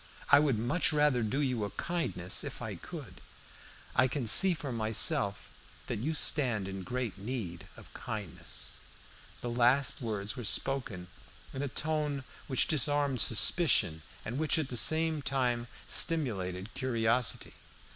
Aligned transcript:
I 0.31 0.39
would 0.39 0.57
much 0.57 0.91
rather 0.91 1.21
do 1.21 1.39
you 1.41 1.63
a 1.63 1.69
kindness, 1.69 2.43
if 2.43 2.59
I 2.59 2.73
could. 2.73 3.21
I 3.95 4.07
can 4.07 4.25
see 4.25 4.55
for 4.55 4.71
myself 4.71 5.51
that 5.85 5.99
you 5.99 6.15
stand 6.15 6.67
in 6.67 6.81
great 6.81 7.19
need 7.19 7.67
of 7.77 7.93
kindness." 7.93 8.77
The 9.41 9.49
last 9.51 10.01
words 10.01 10.35
were 10.35 10.43
spoken 10.43 11.07
in 11.53 11.61
a 11.61 11.67
tone 11.67 12.23
which 12.47 12.65
disarmed 12.65 13.21
suspicion, 13.21 14.01
and 14.25 14.39
which 14.39 14.57
at 14.57 14.69
the 14.69 14.75
same 14.75 15.21
time 15.21 15.67
stimulated 15.87 16.73
curiosity. 16.73 17.53